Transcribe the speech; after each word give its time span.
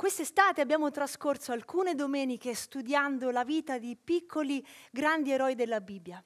Quest'estate 0.00 0.62
abbiamo 0.62 0.90
trascorso 0.90 1.52
alcune 1.52 1.94
domeniche 1.94 2.54
studiando 2.54 3.28
la 3.30 3.44
vita 3.44 3.76
di 3.76 3.98
piccoli, 4.02 4.66
grandi 4.90 5.30
eroi 5.30 5.54
della 5.54 5.82
Bibbia. 5.82 6.24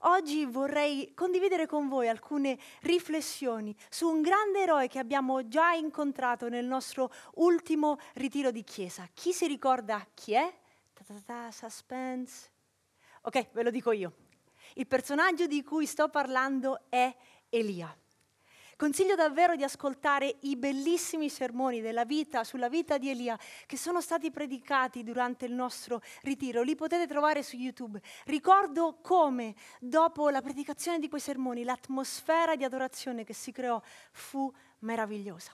Oggi 0.00 0.44
vorrei 0.44 1.14
condividere 1.14 1.64
con 1.64 1.88
voi 1.88 2.06
alcune 2.06 2.58
riflessioni 2.82 3.74
su 3.88 4.10
un 4.10 4.20
grande 4.20 4.60
eroe 4.60 4.88
che 4.88 4.98
abbiamo 4.98 5.48
già 5.48 5.72
incontrato 5.72 6.50
nel 6.50 6.66
nostro 6.66 7.10
ultimo 7.36 7.96
ritiro 8.16 8.50
di 8.50 8.62
chiesa. 8.62 9.08
Chi 9.14 9.32
si 9.32 9.46
ricorda 9.46 10.06
chi 10.12 10.34
è? 10.34 10.54
Ta-ta-ta, 10.92 11.50
suspense. 11.50 12.50
Ok, 13.22 13.52
ve 13.52 13.62
lo 13.62 13.70
dico 13.70 13.92
io. 13.92 14.16
Il 14.74 14.86
personaggio 14.86 15.46
di 15.46 15.62
cui 15.62 15.86
sto 15.86 16.10
parlando 16.10 16.82
è 16.90 17.10
Elia. 17.48 17.96
Consiglio 18.76 19.14
davvero 19.14 19.54
di 19.54 19.62
ascoltare 19.62 20.36
i 20.40 20.56
bellissimi 20.56 21.28
sermoni 21.28 21.80
della 21.80 22.04
vita, 22.04 22.42
sulla 22.42 22.68
vita 22.68 22.98
di 22.98 23.08
Elia, 23.08 23.38
che 23.66 23.76
sono 23.76 24.00
stati 24.00 24.30
predicati 24.30 25.04
durante 25.04 25.44
il 25.44 25.52
nostro 25.52 26.02
ritiro. 26.22 26.62
Li 26.62 26.74
potete 26.74 27.06
trovare 27.06 27.42
su 27.42 27.56
YouTube. 27.56 28.00
Ricordo 28.24 28.98
come, 29.00 29.54
dopo 29.78 30.28
la 30.28 30.42
predicazione 30.42 30.98
di 30.98 31.08
quei 31.08 31.20
sermoni, 31.20 31.62
l'atmosfera 31.62 32.56
di 32.56 32.64
adorazione 32.64 33.24
che 33.24 33.34
si 33.34 33.52
creò 33.52 33.80
fu 34.10 34.52
meravigliosa. 34.80 35.52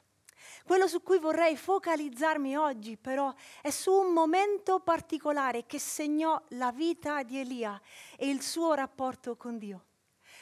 Quello 0.64 0.88
su 0.88 1.02
cui 1.02 1.18
vorrei 1.18 1.56
focalizzarmi 1.56 2.56
oggi 2.56 2.96
però 2.96 3.32
è 3.60 3.68
su 3.68 3.92
un 3.92 4.12
momento 4.14 4.80
particolare 4.80 5.66
che 5.66 5.78
segnò 5.78 6.40
la 6.50 6.72
vita 6.72 7.22
di 7.22 7.38
Elia 7.38 7.78
e 8.16 8.30
il 8.30 8.40
suo 8.40 8.72
rapporto 8.72 9.36
con 9.36 9.58
Dio 9.58 9.84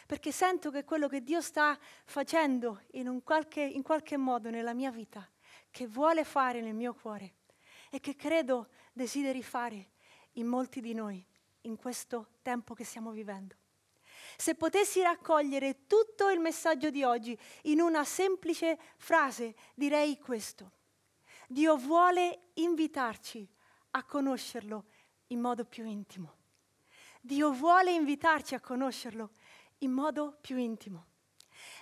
perché 0.08 0.32
sento 0.32 0.70
che 0.70 0.84
quello 0.84 1.06
che 1.06 1.22
Dio 1.22 1.42
sta 1.42 1.78
facendo 2.06 2.80
in 2.92 3.22
qualche, 3.22 3.60
in 3.60 3.82
qualche 3.82 4.16
modo 4.16 4.48
nella 4.48 4.72
mia 4.72 4.90
vita, 4.90 5.28
che 5.70 5.86
vuole 5.86 6.24
fare 6.24 6.62
nel 6.62 6.72
mio 6.72 6.94
cuore 6.94 7.34
e 7.90 8.00
che 8.00 8.16
credo 8.16 8.68
desideri 8.90 9.42
fare 9.42 9.90
in 10.32 10.46
molti 10.46 10.80
di 10.80 10.94
noi 10.94 11.22
in 11.62 11.76
questo 11.76 12.38
tempo 12.40 12.72
che 12.72 12.84
stiamo 12.84 13.10
vivendo. 13.10 13.54
Se 14.38 14.54
potessi 14.54 15.02
raccogliere 15.02 15.86
tutto 15.86 16.30
il 16.30 16.40
messaggio 16.40 16.88
di 16.88 17.02
oggi 17.02 17.38
in 17.64 17.82
una 17.82 18.02
semplice 18.02 18.78
frase, 18.96 19.54
direi 19.74 20.16
questo. 20.16 20.70
Dio 21.48 21.76
vuole 21.76 22.44
invitarci 22.54 23.46
a 23.90 24.02
conoscerlo 24.04 24.86
in 25.26 25.40
modo 25.40 25.66
più 25.66 25.84
intimo. 25.84 26.36
Dio 27.20 27.52
vuole 27.52 27.92
invitarci 27.92 28.54
a 28.54 28.60
conoscerlo 28.60 29.32
in 29.78 29.92
modo 29.92 30.36
più 30.40 30.56
intimo. 30.56 31.06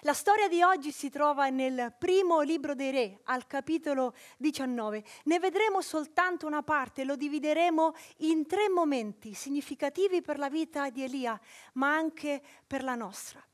La 0.00 0.14
storia 0.14 0.48
di 0.48 0.62
oggi 0.62 0.92
si 0.92 1.10
trova 1.10 1.48
nel 1.48 1.94
primo 1.98 2.40
libro 2.40 2.74
dei 2.74 2.90
re, 2.90 3.20
al 3.24 3.46
capitolo 3.46 4.14
19. 4.38 5.04
Ne 5.24 5.38
vedremo 5.38 5.80
soltanto 5.80 6.46
una 6.46 6.62
parte, 6.62 7.04
lo 7.04 7.16
divideremo 7.16 7.94
in 8.18 8.46
tre 8.46 8.68
momenti 8.68 9.34
significativi 9.34 10.22
per 10.22 10.38
la 10.38 10.48
vita 10.48 10.90
di 10.90 11.02
Elia, 11.02 11.38
ma 11.74 11.94
anche 11.94 12.42
per 12.66 12.82
la 12.82 12.94
nostra. 12.94 13.44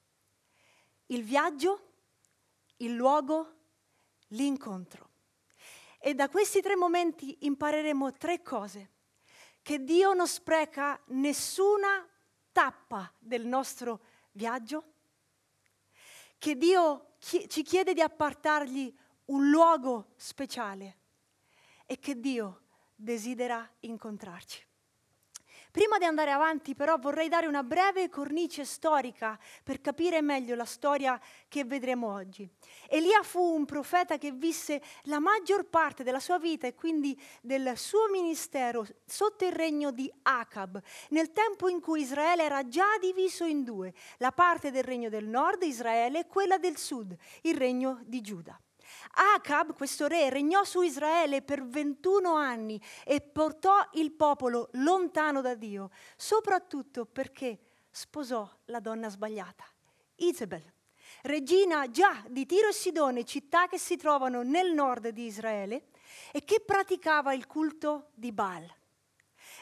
Il 1.06 1.22
viaggio, 1.22 1.92
il 2.78 2.94
luogo, 2.94 3.54
l'incontro. 4.28 5.10
E 5.98 6.14
da 6.14 6.28
questi 6.28 6.60
tre 6.60 6.76
momenti 6.76 7.38
impareremo 7.40 8.12
tre 8.12 8.42
cose. 8.42 8.90
Che 9.62 9.84
Dio 9.84 10.12
non 10.12 10.26
spreca 10.26 11.00
nessuna 11.06 12.06
tappa 12.50 13.12
del 13.18 13.46
nostro 13.46 13.92
viaggio 13.92 14.20
viaggio? 14.33 14.92
Che 16.38 16.56
Dio 16.56 17.14
ci 17.20 17.62
chiede 17.62 17.94
di 17.94 18.00
appartargli 18.00 18.92
un 19.27 19.48
luogo 19.48 20.12
speciale 20.16 20.98
e 21.86 21.98
che 21.98 22.19
Dio 22.19 22.62
desidera 22.94 23.69
incontrarci. 23.80 24.66
Prima 25.72 25.97
di 25.97 26.05
andare 26.05 26.31
avanti 26.31 26.75
però 26.75 26.99
vorrei 26.99 27.31
dare 27.31 27.47
una 27.47 27.62
breve 27.62 28.10
cornice 28.10 28.62
storica 28.66 29.38
per 29.65 29.81
capire 29.81 30.21
meglio 30.21 30.55
la 30.55 30.66
storia 30.66 31.19
che 31.49 31.65
vedremo 31.65 32.12
oggi. 32.12 32.47
Elia 32.91 33.22
fu 33.22 33.41
un 33.41 33.65
profeta 33.65 34.19
che 34.19 34.32
visse 34.32 34.82
la 35.05 35.19
maggior 35.19 35.65
parte 35.65 36.05
della 36.05 36.21
sua 36.21 36.38
vita 36.38 36.66
e 36.66 36.75
quindi 36.75 37.19
del 37.41 37.72
suo 37.78 38.11
ministero 38.11 38.87
sotto 39.06 39.47
il 39.47 39.53
regno 39.53 39.93
di 39.93 40.12
Acab, 40.21 40.78
nel 41.09 41.32
tempo 41.32 41.71
in 41.71 41.81
cui 41.81 42.03
Israele 42.03 42.43
era 42.43 42.69
già 42.69 42.99
diviso 43.00 43.44
in 43.44 43.65
due, 43.65 43.94
la 44.19 44.32
parte 44.32 44.71
del 44.71 44.84
regno 44.84 45.09
del 45.09 45.25
nord, 45.25 45.62
Israele, 45.62 46.19
e 46.19 46.27
quella 46.27 46.59
del 46.59 46.77
sud, 46.77 47.16
il 47.44 47.56
regno 47.56 48.03
di 48.05 48.21
Giuda. 48.21 48.61
Acab, 49.34 49.74
questo 49.74 50.06
re, 50.06 50.30
regnò 50.30 50.64
su 50.64 50.82
Israele 50.82 51.42
per 51.42 51.64
21 51.66 52.34
anni 52.34 52.80
e 53.04 53.20
portò 53.20 53.76
il 53.92 54.12
popolo 54.12 54.68
lontano 54.72 55.40
da 55.40 55.54
Dio, 55.54 55.90
soprattutto 56.16 57.04
perché 57.04 57.58
sposò 57.90 58.48
la 58.66 58.80
donna 58.80 59.08
sbagliata, 59.08 59.64
Isabel, 60.16 60.62
regina 61.22 61.90
già 61.90 62.22
di 62.28 62.46
Tiro 62.46 62.68
e 62.68 62.72
Sidone, 62.72 63.24
città 63.24 63.66
che 63.66 63.78
si 63.78 63.96
trovano 63.96 64.42
nel 64.42 64.72
nord 64.72 65.08
di 65.08 65.26
Israele, 65.26 65.88
e 66.32 66.44
che 66.44 66.60
praticava 66.60 67.34
il 67.34 67.46
culto 67.46 68.10
di 68.14 68.32
Baal. 68.32 68.66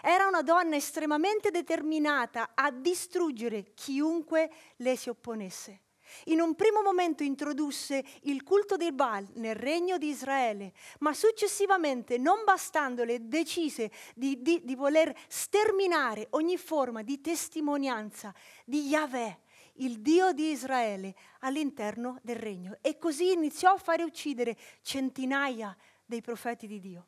Era 0.02 0.26
una 0.26 0.42
donna 0.42 0.76
estremamente 0.76 1.50
determinata 1.50 2.52
a 2.54 2.70
distruggere 2.70 3.74
chiunque 3.74 4.50
le 4.76 4.96
si 4.96 5.08
opponesse. 5.08 5.80
In 6.24 6.40
un 6.40 6.54
primo 6.54 6.82
momento 6.82 7.22
introdusse 7.22 8.04
il 8.22 8.42
culto 8.42 8.76
del 8.76 8.92
Baal 8.92 9.26
nel 9.34 9.54
regno 9.54 9.98
di 9.98 10.08
Israele, 10.08 10.72
ma 11.00 11.12
successivamente, 11.12 12.18
non 12.18 12.44
bastandole, 12.44 13.28
decise 13.28 13.90
di, 14.14 14.42
di, 14.42 14.60
di 14.64 14.74
voler 14.74 15.14
sterminare 15.28 16.28
ogni 16.30 16.56
forma 16.56 17.02
di 17.02 17.20
testimonianza 17.20 18.34
di 18.64 18.88
Yahweh, 18.88 19.40
il 19.74 20.00
Dio 20.00 20.32
di 20.32 20.50
Israele, 20.50 21.14
all'interno 21.40 22.18
del 22.22 22.36
regno. 22.36 22.76
E 22.80 22.98
così 22.98 23.32
iniziò 23.32 23.72
a 23.72 23.78
fare 23.78 24.02
uccidere 24.02 24.56
centinaia 24.82 25.76
dei 26.04 26.20
profeti 26.20 26.66
di 26.66 26.80
Dio. 26.80 27.06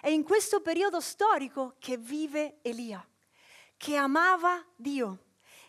È 0.00 0.08
in 0.08 0.22
questo 0.22 0.60
periodo 0.60 1.00
storico 1.00 1.76
che 1.78 1.96
vive 1.96 2.58
Elia, 2.62 3.06
che 3.76 3.96
amava 3.96 4.64
Dio 4.76 5.18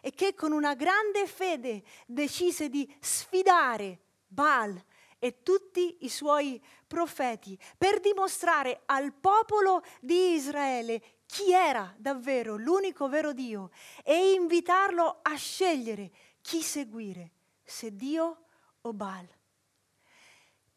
e 0.05 0.11
che 0.11 0.35
con 0.35 0.51
una 0.51 0.75
grande 0.75 1.25
fede 1.25 1.81
decise 2.05 2.69
di 2.69 2.87
sfidare 2.99 4.01
Baal 4.27 4.79
e 5.17 5.41
tutti 5.41 5.97
i 6.01 6.09
suoi 6.09 6.63
profeti 6.85 7.57
per 7.75 7.99
dimostrare 7.99 8.83
al 8.85 9.13
popolo 9.13 9.83
di 9.99 10.33
Israele 10.33 11.23
chi 11.25 11.51
era 11.51 11.91
davvero 11.97 12.55
l'unico 12.55 13.09
vero 13.09 13.33
Dio 13.33 13.71
e 14.03 14.33
invitarlo 14.33 15.21
a 15.23 15.33
scegliere 15.33 16.11
chi 16.39 16.61
seguire, 16.61 17.31
se 17.63 17.95
Dio 17.95 18.43
o 18.81 18.93
Baal. 18.93 19.27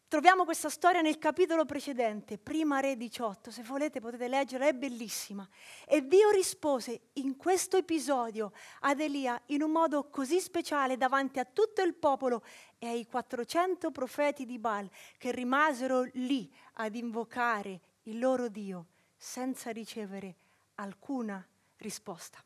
Troviamo 0.09 0.43
questa 0.43 0.69
storia 0.69 1.01
nel 1.01 1.19
capitolo 1.19 1.65
precedente, 1.65 2.39
prima 2.39 2.79
Re 2.79 2.97
18, 2.97 3.51
se 3.51 3.61
volete 3.61 3.99
potete 3.99 4.27
leggere, 4.27 4.69
è 4.69 4.73
bellissima. 4.73 5.47
E 5.85 6.07
Dio 6.07 6.31
rispose 6.31 7.09
in 7.13 7.37
questo 7.37 7.77
episodio 7.77 8.51
ad 8.79 9.01
Elia 9.01 9.39
in 9.47 9.61
un 9.61 9.69
modo 9.69 10.09
così 10.09 10.39
speciale 10.39 10.97
davanti 10.97 11.37
a 11.37 11.45
tutto 11.45 11.83
il 11.83 11.93
popolo 11.93 12.43
e 12.79 12.87
ai 12.87 13.05
400 13.05 13.91
profeti 13.91 14.47
di 14.47 14.57
Baal 14.57 14.89
che 15.19 15.31
rimasero 15.31 16.09
lì 16.13 16.51
ad 16.73 16.95
invocare 16.95 17.79
il 18.05 18.17
loro 18.17 18.47
Dio 18.47 18.87
senza 19.15 19.69
ricevere 19.69 20.35
alcuna 20.75 21.47
risposta. 21.77 22.43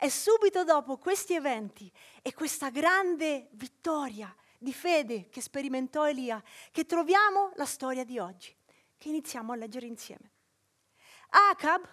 E 0.00 0.08
subito 0.08 0.64
dopo 0.64 0.96
questi 0.96 1.34
eventi 1.34 1.92
e 2.22 2.32
questa 2.32 2.70
grande 2.70 3.48
vittoria, 3.50 4.34
di 4.62 4.72
fede 4.72 5.28
che 5.28 5.40
sperimentò 5.40 6.08
Elia, 6.08 6.42
che 6.70 6.86
troviamo 6.86 7.52
la 7.56 7.66
storia 7.66 8.04
di 8.04 8.18
oggi, 8.18 8.56
che 8.96 9.08
iniziamo 9.08 9.52
a 9.52 9.56
leggere 9.56 9.86
insieme. 9.86 10.30
Acab, 11.50 11.86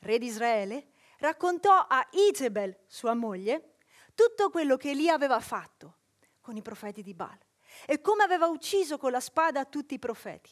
re 0.00 0.18
di 0.18 0.26
Israele, 0.26 0.92
raccontò 1.18 1.86
a 1.88 2.06
Izebel, 2.12 2.78
sua 2.86 3.14
moglie, 3.14 3.74
tutto 4.14 4.50
quello 4.50 4.76
che 4.76 4.90
Elia 4.90 5.14
aveva 5.14 5.40
fatto 5.40 5.96
con 6.40 6.56
i 6.56 6.62
profeti 6.62 7.02
di 7.02 7.14
Baal 7.14 7.38
e 7.86 8.00
come 8.00 8.22
aveva 8.22 8.46
ucciso 8.46 8.98
con 8.98 9.10
la 9.10 9.20
spada 9.20 9.64
tutti 9.64 9.94
i 9.94 9.98
profeti. 9.98 10.50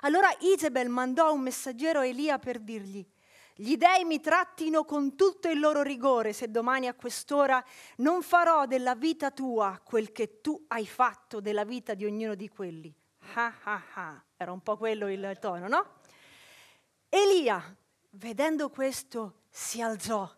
Allora 0.00 0.28
Izebel 0.40 0.88
mandò 0.88 1.32
un 1.32 1.40
messaggero 1.40 2.00
a 2.00 2.06
Elia 2.06 2.38
per 2.38 2.60
dirgli, 2.60 3.06
gli 3.54 3.76
dei 3.76 4.04
mi 4.04 4.20
trattino 4.20 4.84
con 4.84 5.14
tutto 5.14 5.48
il 5.48 5.60
loro 5.60 5.82
rigore 5.82 6.32
se 6.32 6.50
domani 6.50 6.86
a 6.86 6.94
quest'ora 6.94 7.62
non 7.96 8.22
farò 8.22 8.66
della 8.66 8.94
vita 8.94 9.30
tua 9.30 9.80
quel 9.84 10.10
che 10.10 10.40
tu 10.40 10.64
hai 10.68 10.86
fatto 10.86 11.40
della 11.40 11.64
vita 11.64 11.94
di 11.94 12.04
ognuno 12.06 12.34
di 12.34 12.48
quelli. 12.48 12.94
Ah 13.34 13.52
ah 13.64 13.82
ah, 13.94 14.24
era 14.36 14.52
un 14.52 14.60
po' 14.60 14.76
quello 14.76 15.10
il 15.10 15.36
tono, 15.40 15.68
no? 15.68 16.00
Elia, 17.08 17.62
vedendo 18.10 18.70
questo, 18.70 19.42
si 19.50 19.82
alzò 19.82 20.30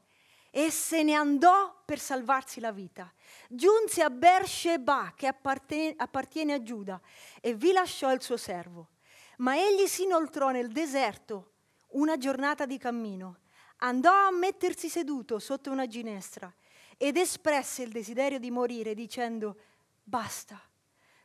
e 0.50 0.70
se 0.70 1.02
ne 1.02 1.14
andò 1.14 1.82
per 1.84 1.98
salvarsi 1.98 2.60
la 2.60 2.72
vita. 2.72 3.12
Giunse 3.48 4.02
a 4.02 4.10
Beersheba, 4.10 5.12
che 5.16 5.26
appartiene 5.26 6.52
a 6.52 6.62
Giuda, 6.62 7.00
e 7.40 7.54
vi 7.54 7.72
lasciò 7.72 8.12
il 8.12 8.22
suo 8.22 8.36
servo. 8.36 8.90
Ma 9.38 9.56
egli 9.56 9.86
si 9.86 10.04
inoltrò 10.04 10.50
nel 10.50 10.70
deserto 10.70 11.53
una 11.94 12.16
giornata 12.16 12.66
di 12.66 12.78
cammino, 12.78 13.40
andò 13.78 14.12
a 14.12 14.30
mettersi 14.30 14.88
seduto 14.88 15.38
sotto 15.38 15.70
una 15.70 15.86
ginestra 15.86 16.52
ed 16.96 17.16
espresse 17.16 17.82
il 17.82 17.90
desiderio 17.90 18.38
di 18.38 18.50
morire 18.50 18.94
dicendo, 18.94 19.56
basta, 20.02 20.60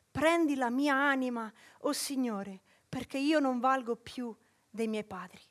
prendi 0.09 0.55
la 0.55 0.69
mia 0.69 0.95
anima, 0.95 1.51
o 1.79 1.89
oh 1.89 1.93
Signore, 1.93 2.61
perché 2.87 3.17
io 3.17 3.39
non 3.39 3.59
valgo 3.59 3.95
più 3.95 4.35
dei 4.69 4.87
miei 4.87 5.03
padri. 5.03 5.41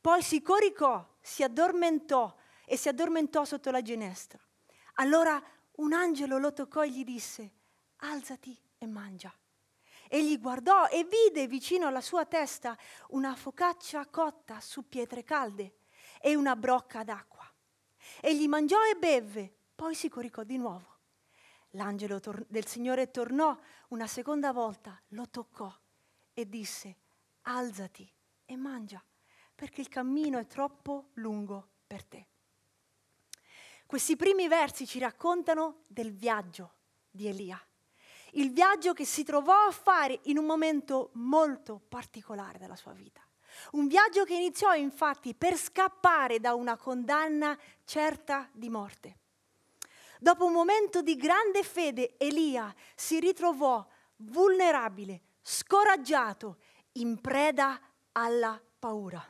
Poi 0.00 0.22
si 0.22 0.42
coricò, 0.42 1.16
si 1.20 1.42
addormentò 1.42 2.34
e 2.66 2.76
si 2.76 2.88
addormentò 2.88 3.44
sotto 3.44 3.70
la 3.70 3.82
ginestra. 3.82 4.40
Allora 4.94 5.42
un 5.76 5.92
angelo 5.92 6.38
lo 6.38 6.52
toccò 6.52 6.84
e 6.84 6.90
gli 6.90 7.04
disse, 7.04 7.52
alzati 7.96 8.56
e 8.78 8.86
mangia. 8.86 9.32
Egli 10.14 10.38
guardò 10.38 10.86
e 10.86 11.02
vide 11.02 11.48
vicino 11.48 11.88
alla 11.88 12.00
sua 12.00 12.24
testa 12.24 12.78
una 13.08 13.34
focaccia 13.34 14.06
cotta 14.06 14.60
su 14.60 14.88
pietre 14.88 15.24
calde 15.24 15.78
e 16.20 16.36
una 16.36 16.54
brocca 16.54 17.02
d'acqua. 17.02 17.44
Egli 18.20 18.46
mangiò 18.46 18.78
e 18.84 18.94
bevve, 18.94 19.52
poi 19.74 19.96
si 19.96 20.08
coricò 20.08 20.44
di 20.44 20.56
nuovo. 20.56 20.98
L'angelo 21.70 22.20
tor- 22.20 22.46
del 22.48 22.64
Signore 22.64 23.10
tornò 23.10 23.58
una 23.88 24.06
seconda 24.06 24.52
volta, 24.52 25.02
lo 25.08 25.28
toccò 25.28 25.76
e 26.32 26.48
disse, 26.48 26.96
alzati 27.42 28.08
e 28.44 28.56
mangia, 28.56 29.04
perché 29.52 29.80
il 29.80 29.88
cammino 29.88 30.38
è 30.38 30.46
troppo 30.46 31.08
lungo 31.14 31.70
per 31.88 32.04
te. 32.04 32.26
Questi 33.84 34.14
primi 34.14 34.46
versi 34.46 34.86
ci 34.86 35.00
raccontano 35.00 35.82
del 35.88 36.12
viaggio 36.12 36.74
di 37.10 37.26
Elia, 37.26 37.60
il 38.34 38.52
viaggio 38.52 38.92
che 38.92 39.04
si 39.04 39.22
trovò 39.24 39.66
a 39.66 39.70
fare 39.70 40.20
in 40.24 40.38
un 40.38 40.44
momento 40.44 41.10
molto 41.14 41.80
particolare 41.88 42.58
della 42.58 42.76
sua 42.76 42.92
vita. 42.92 43.20
Un 43.72 43.86
viaggio 43.86 44.24
che 44.24 44.34
iniziò 44.34 44.74
infatti 44.74 45.34
per 45.34 45.56
scappare 45.56 46.40
da 46.40 46.54
una 46.54 46.76
condanna 46.76 47.56
certa 47.84 48.48
di 48.52 48.68
morte. 48.68 49.18
Dopo 50.18 50.46
un 50.46 50.52
momento 50.52 51.02
di 51.02 51.16
grande 51.16 51.62
fede, 51.62 52.14
Elia 52.16 52.74
si 52.94 53.20
ritrovò 53.20 53.86
vulnerabile, 54.16 55.22
scoraggiato, 55.42 56.58
in 56.92 57.20
preda 57.20 57.80
alla 58.12 58.60
paura. 58.78 59.22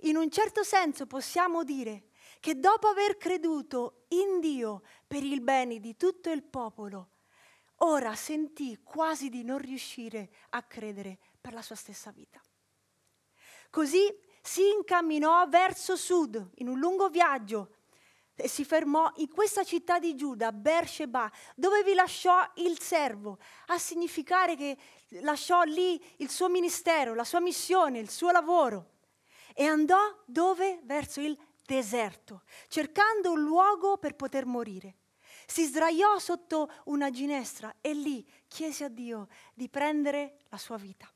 In 0.00 0.16
un 0.16 0.30
certo 0.30 0.62
senso 0.62 1.06
possiamo 1.06 1.64
dire 1.64 2.08
che 2.40 2.58
dopo 2.58 2.88
aver 2.88 3.16
creduto 3.16 4.04
in 4.08 4.40
Dio 4.40 4.82
per 5.06 5.22
il 5.22 5.40
bene 5.40 5.80
di 5.80 5.96
tutto 5.96 6.30
il 6.30 6.42
popolo, 6.42 7.13
ora 7.84 8.14
sentì 8.14 8.80
quasi 8.82 9.28
di 9.28 9.44
non 9.44 9.58
riuscire 9.58 10.30
a 10.50 10.62
credere 10.62 11.18
per 11.40 11.52
la 11.52 11.62
sua 11.62 11.76
stessa 11.76 12.10
vita. 12.10 12.40
Così 13.70 14.12
si 14.40 14.68
incamminò 14.70 15.46
verso 15.48 15.96
sud 15.96 16.50
in 16.56 16.68
un 16.68 16.78
lungo 16.78 17.08
viaggio 17.08 17.76
e 18.36 18.48
si 18.48 18.64
fermò 18.64 19.12
in 19.16 19.28
questa 19.28 19.62
città 19.62 19.98
di 19.98 20.16
Giuda, 20.16 20.50
Beersheba, 20.50 21.30
dove 21.54 21.82
vi 21.84 21.94
lasciò 21.94 22.40
il 22.56 22.80
servo, 22.80 23.38
a 23.66 23.78
significare 23.78 24.56
che 24.56 24.76
lasciò 25.20 25.62
lì 25.62 26.02
il 26.16 26.30
suo 26.30 26.48
ministero, 26.48 27.14
la 27.14 27.24
sua 27.24 27.40
missione, 27.40 28.00
il 28.00 28.10
suo 28.10 28.30
lavoro. 28.30 28.92
E 29.54 29.64
andò 29.64 29.98
dove? 30.26 30.80
Verso 30.82 31.20
il 31.20 31.38
deserto, 31.64 32.42
cercando 32.68 33.30
un 33.32 33.40
luogo 33.40 33.98
per 33.98 34.16
poter 34.16 34.46
morire. 34.46 34.96
Si 35.46 35.64
sdraiò 35.64 36.18
sotto 36.18 36.70
una 36.84 37.10
ginestra 37.10 37.76
e 37.80 37.92
lì 37.94 38.26
chiese 38.48 38.84
a 38.84 38.88
Dio 38.88 39.28
di 39.52 39.68
prendere 39.68 40.38
la 40.48 40.58
sua 40.58 40.76
vita. 40.76 41.10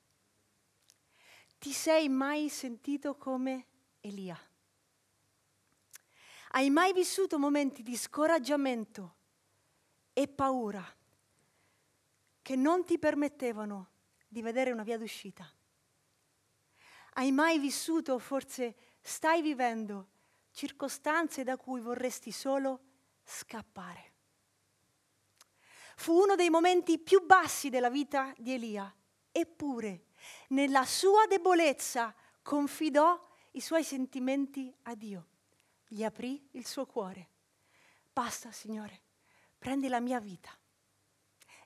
Ti 1.58 1.72
sei 1.72 2.08
mai 2.08 2.48
sentito 2.48 3.16
come 3.16 3.66
Elia? 4.00 4.38
Hai 6.50 6.70
mai 6.70 6.92
vissuto 6.92 7.38
momenti 7.38 7.82
di 7.82 7.96
scoraggiamento 7.96 9.16
e 10.12 10.28
paura 10.28 10.84
che 12.40 12.56
non 12.56 12.84
ti 12.84 12.98
permettevano 12.98 13.90
di 14.26 14.40
vedere 14.40 14.70
una 14.70 14.82
via 14.82 14.96
d'uscita? 14.96 15.50
Hai 17.14 17.32
mai 17.32 17.58
vissuto, 17.58 18.18
forse 18.18 18.76
stai 19.00 19.42
vivendo, 19.42 20.08
circostanze 20.52 21.42
da 21.42 21.56
cui 21.56 21.80
vorresti 21.80 22.30
solo 22.30 22.80
scappare? 23.24 24.12
Fu 26.00 26.12
uno 26.12 26.36
dei 26.36 26.48
momenti 26.48 26.96
più 27.00 27.26
bassi 27.26 27.70
della 27.70 27.90
vita 27.90 28.32
di 28.38 28.54
Elia, 28.54 28.94
eppure 29.32 30.04
nella 30.50 30.84
sua 30.84 31.26
debolezza 31.26 32.14
confidò 32.40 33.20
i 33.52 33.60
suoi 33.60 33.82
sentimenti 33.82 34.72
a 34.82 34.94
Dio 34.94 35.26
gli 35.88 36.04
aprì 36.04 36.48
il 36.52 36.64
suo 36.66 36.86
cuore. 36.86 37.28
Basta, 38.12 38.52
Signore, 38.52 39.00
prendi 39.58 39.88
la 39.88 39.98
mia 39.98 40.20
vita. 40.20 40.56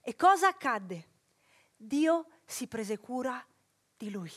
E 0.00 0.16
cosa 0.16 0.48
accadde? 0.48 1.08
Dio 1.76 2.26
si 2.46 2.68
prese 2.68 2.98
cura 2.98 3.44
di 3.96 4.10
lui. 4.10 4.32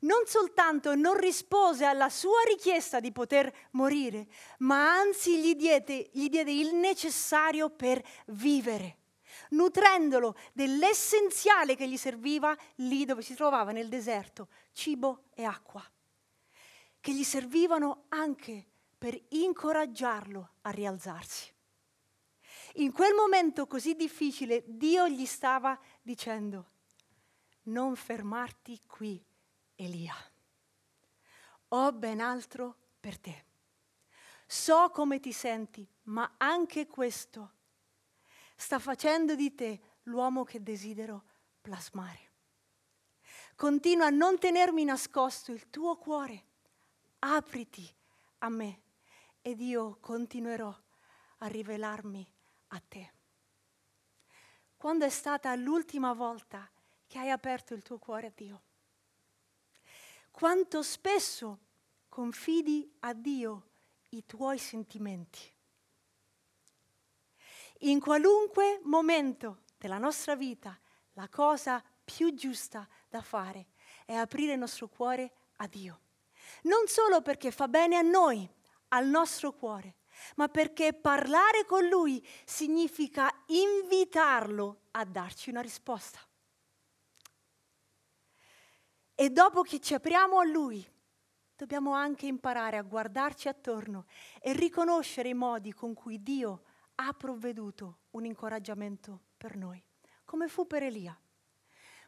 Non 0.00 0.26
soltanto 0.26 0.94
non 0.94 1.18
rispose 1.18 1.84
alla 1.84 2.08
sua 2.08 2.42
richiesta 2.46 2.98
di 2.98 3.12
poter 3.12 3.52
morire, 3.72 4.26
ma 4.60 4.94
anzi 4.94 5.38
gli 5.38 5.54
diede, 5.54 6.08
gli 6.12 6.30
diede 6.30 6.50
il 6.50 6.74
necessario 6.74 7.68
per 7.68 8.02
vivere, 8.28 9.01
nutrendolo 9.50 10.36
dell'essenziale 10.52 11.76
che 11.76 11.88
gli 11.88 11.96
serviva 11.96 12.56
lì 12.76 13.04
dove 13.04 13.22
si 13.22 13.34
trovava 13.34 13.72
nel 13.72 13.88
deserto, 13.88 14.48
cibo 14.72 15.24
e 15.34 15.44
acqua, 15.44 15.84
che 17.00 17.14
gli 17.14 17.24
servivano 17.24 18.04
anche 18.08 18.66
per 18.96 19.20
incoraggiarlo 19.30 20.54
a 20.62 20.70
rialzarsi. 20.70 21.52
In 22.76 22.92
quel 22.92 23.14
momento 23.14 23.66
così 23.66 23.94
difficile 23.94 24.62
Dio 24.66 25.08
gli 25.08 25.26
stava 25.26 25.78
dicendo, 26.00 26.70
non 27.64 27.96
fermarti 27.96 28.80
qui, 28.86 29.22
Elia. 29.74 30.14
Ho 31.68 31.92
ben 31.92 32.20
altro 32.20 32.76
per 33.00 33.18
te. 33.18 33.44
So 34.46 34.90
come 34.90 35.18
ti 35.20 35.32
senti, 35.32 35.86
ma 36.04 36.34
anche 36.36 36.86
questo 36.86 37.52
sta 38.62 38.78
facendo 38.78 39.34
di 39.34 39.52
te 39.56 39.80
l'uomo 40.04 40.44
che 40.44 40.62
desidero 40.62 41.24
plasmare. 41.60 42.30
Continua 43.56 44.06
a 44.06 44.10
non 44.10 44.38
tenermi 44.38 44.84
nascosto 44.84 45.50
il 45.50 45.68
tuo 45.68 45.96
cuore. 45.96 46.44
Apriti 47.18 47.92
a 48.38 48.48
me 48.48 48.82
ed 49.42 49.60
io 49.60 49.98
continuerò 50.00 50.72
a 51.38 51.46
rivelarmi 51.48 52.32
a 52.68 52.82
te. 52.86 53.12
Quando 54.76 55.04
è 55.04 55.10
stata 55.10 55.52
l'ultima 55.56 56.12
volta 56.12 56.70
che 57.08 57.18
hai 57.18 57.30
aperto 57.30 57.74
il 57.74 57.82
tuo 57.82 57.98
cuore 57.98 58.28
a 58.28 58.32
Dio? 58.32 58.62
Quanto 60.30 60.82
spesso 60.84 61.58
confidi 62.08 62.96
a 63.00 63.12
Dio 63.12 63.70
i 64.10 64.24
tuoi 64.24 64.58
sentimenti? 64.58 65.51
In 67.84 67.98
qualunque 67.98 68.80
momento 68.84 69.62
della 69.76 69.98
nostra 69.98 70.36
vita, 70.36 70.78
la 71.14 71.28
cosa 71.28 71.82
più 72.04 72.32
giusta 72.32 72.86
da 73.08 73.22
fare 73.22 73.70
è 74.04 74.14
aprire 74.14 74.52
il 74.52 74.60
nostro 74.60 74.88
cuore 74.88 75.32
a 75.56 75.66
Dio. 75.66 76.00
Non 76.62 76.86
solo 76.86 77.22
perché 77.22 77.50
fa 77.50 77.66
bene 77.66 77.96
a 77.96 78.02
noi, 78.02 78.48
al 78.88 79.08
nostro 79.08 79.52
cuore, 79.52 79.96
ma 80.36 80.46
perché 80.48 80.92
parlare 80.92 81.64
con 81.66 81.88
Lui 81.88 82.24
significa 82.44 83.28
invitarlo 83.46 84.82
a 84.92 85.04
darci 85.04 85.50
una 85.50 85.60
risposta. 85.60 86.20
E 89.16 89.30
dopo 89.30 89.62
che 89.62 89.80
ci 89.80 89.94
apriamo 89.94 90.38
a 90.38 90.44
Lui, 90.44 90.88
dobbiamo 91.56 91.94
anche 91.94 92.26
imparare 92.26 92.76
a 92.76 92.82
guardarci 92.82 93.48
attorno 93.48 94.06
e 94.40 94.52
riconoscere 94.52 95.30
i 95.30 95.34
modi 95.34 95.72
con 95.72 95.94
cui 95.94 96.22
Dio 96.22 96.62
ha 96.96 97.12
provveduto 97.12 98.00
un 98.10 98.24
incoraggiamento 98.24 99.20
per 99.36 99.56
noi, 99.56 99.82
come 100.24 100.48
fu 100.48 100.66
per 100.66 100.82
Elia. 100.82 101.18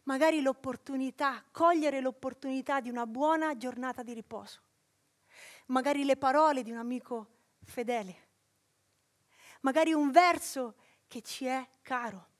Magari 0.04 0.42
l'opportunità, 0.42 1.42
cogliere 1.50 2.00
l'opportunità 2.00 2.80
di 2.80 2.90
una 2.90 3.06
buona 3.06 3.56
giornata 3.56 4.02
di 4.02 4.12
riposo 4.12 4.60
magari 5.66 6.04
le 6.04 6.16
parole 6.16 6.62
di 6.62 6.70
un 6.70 6.78
amico 6.78 7.28
fedele, 7.62 8.28
magari 9.60 9.92
un 9.92 10.10
verso 10.10 10.74
che 11.06 11.22
ci 11.22 11.46
è 11.46 11.66
caro, 11.82 12.32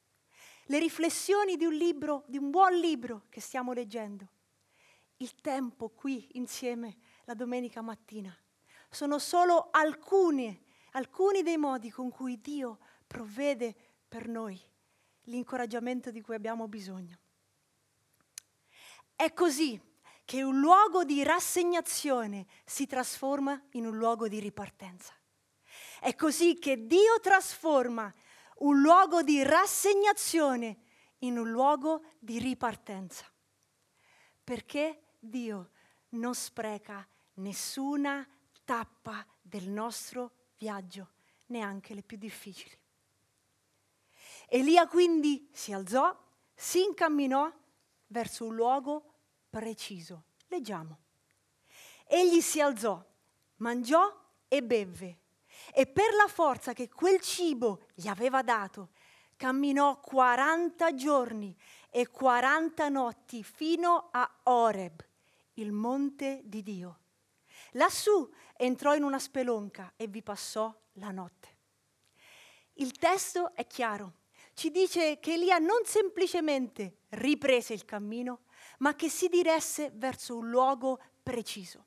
le 0.67 0.79
riflessioni 0.79 1.57
di 1.57 1.65
un 1.65 1.75
libro, 1.75 2.25
di 2.27 2.39
un 2.39 2.51
buon 2.51 2.75
libro 2.75 3.27
che 3.29 3.41
stiamo 3.41 3.73
leggendo, 3.73 4.29
il 5.19 5.35
tempo 5.41 5.91
qui 5.91 6.29
insieme 6.33 6.99
la 7.25 7.35
domenica 7.35 7.81
mattina. 7.81 8.37
Sono 8.91 9.19
solo 9.19 9.69
alcuni, 9.71 10.64
alcuni 10.95 11.43
dei 11.43 11.57
modi 11.57 11.91
con 11.91 12.11
cui 12.11 12.41
Dio 12.41 12.79
provvede 13.07 13.75
per 14.09 14.29
noi 14.29 14.61
l'incoraggiamento 15.25 16.11
di 16.11 16.21
cui 16.21 16.35
abbiamo 16.35 16.69
bisogno. 16.69 17.19
È 19.15 19.33
così 19.33 19.81
che 20.25 20.43
un 20.43 20.59
luogo 20.59 21.05
di 21.05 21.23
rassegnazione 21.23 22.47
si 22.65 22.87
trasforma 22.87 23.61
in 23.73 23.87
un 23.87 23.97
luogo 23.97 24.29
di 24.29 24.41
ripartenza. 24.41 25.13
È 26.01 26.15
così 26.15 26.59
che 26.59 26.87
Dio 26.87 27.21
trasforma 27.21 28.13
un 28.59 28.81
luogo 28.81 29.23
di 29.23 29.43
rassegnazione 29.43 30.79
in 31.19 31.39
un 31.39 31.51
luogo 31.51 32.03
di 32.19 32.39
ripartenza. 32.39 33.25
Perché 34.43 35.15
Dio 35.19 35.71
non 36.11 36.35
spreca 36.35 37.07
nessuna 37.35 38.27
tappa 38.65 39.27
del 39.41 39.69
nostro 39.69 40.44
viaggio, 40.65 41.11
neanche 41.49 41.93
le 41.93 42.03
più 42.03 42.17
difficili. 42.17 42.75
Elia 44.49 44.87
quindi 44.87 45.47
si 45.53 45.75
alzò, 45.75 46.17
si 46.55 46.83
incamminò 46.83 47.53
verso 48.07 48.47
un 48.47 48.55
luogo 48.55 49.13
preciso. 49.51 50.25
Leggiamo. 50.49 51.01
Egli 52.07 52.41
si 52.41 52.63
alzò, 52.63 53.05
mangiò 53.57 54.11
e 54.49 54.63
bevve 54.63 55.19
e 55.75 55.87
per 55.87 56.15
la 56.15 56.29
forza 56.29 56.73
che 56.73 56.89
quel 56.89 57.21
cibo 57.21 57.87
gli 57.95 58.09
aveva 58.09 58.43
dato, 58.43 58.91
camminò 59.37 60.01
40 60.01 60.95
giorni 60.95 61.55
e 61.91 62.09
40 62.09 62.89
notti 62.89 63.43
fino 63.43 64.09
a 64.13 64.31
Oreb, 64.45 65.05
il 65.55 65.73
monte 65.73 66.41
di 66.45 66.63
Dio. 66.63 67.01
Lassù 67.73 68.31
entrò 68.65 68.95
in 68.95 69.03
una 69.03 69.19
spelonca 69.19 69.93
e 69.97 70.07
vi 70.07 70.23
passò 70.23 70.75
la 70.95 71.11
notte. 71.11 71.49
Il 72.75 72.93
testo 72.93 73.55
è 73.55 73.67
chiaro, 73.67 74.15
ci 74.55 74.71
dice 74.71 75.19
che 75.21 75.35
Elia 75.35 75.59
non 75.59 75.85
semplicemente 75.85 77.01
riprese 77.11 77.75
il 77.75 77.85
cammino, 77.85 78.45
ma 78.79 78.95
che 78.95 79.09
si 79.09 79.29
diresse 79.29 79.91
verso 79.95 80.37
un 80.37 80.49
luogo 80.49 80.99
preciso. 81.23 81.87